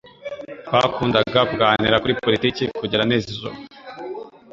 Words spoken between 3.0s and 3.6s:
nijoro.